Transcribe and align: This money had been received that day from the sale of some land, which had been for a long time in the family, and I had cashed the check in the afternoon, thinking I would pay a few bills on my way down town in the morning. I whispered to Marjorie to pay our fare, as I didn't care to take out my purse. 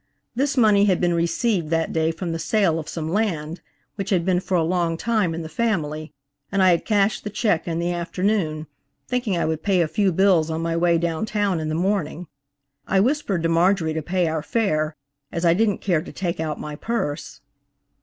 This 0.33 0.57
money 0.57 0.85
had 0.85 0.99
been 0.99 1.13
received 1.13 1.69
that 1.69 1.93
day 1.93 2.09
from 2.09 2.31
the 2.31 2.39
sale 2.39 2.79
of 2.79 2.89
some 2.89 3.07
land, 3.11 3.61
which 3.97 4.09
had 4.09 4.25
been 4.25 4.39
for 4.39 4.57
a 4.57 4.63
long 4.63 4.97
time 4.97 5.35
in 5.35 5.43
the 5.43 5.47
family, 5.47 6.11
and 6.51 6.63
I 6.63 6.71
had 6.71 6.85
cashed 6.85 7.23
the 7.23 7.29
check 7.29 7.67
in 7.67 7.77
the 7.77 7.93
afternoon, 7.93 8.65
thinking 9.07 9.37
I 9.37 9.45
would 9.45 9.61
pay 9.61 9.79
a 9.79 9.87
few 9.87 10.11
bills 10.11 10.49
on 10.49 10.59
my 10.61 10.75
way 10.75 10.97
down 10.97 11.27
town 11.27 11.59
in 11.59 11.69
the 11.69 11.75
morning. 11.75 12.25
I 12.87 12.99
whispered 12.99 13.43
to 13.43 13.49
Marjorie 13.49 13.93
to 13.93 14.01
pay 14.01 14.27
our 14.27 14.41
fare, 14.41 14.95
as 15.31 15.45
I 15.45 15.53
didn't 15.53 15.81
care 15.81 16.01
to 16.01 16.11
take 16.11 16.39
out 16.39 16.59
my 16.59 16.75
purse. 16.75 17.41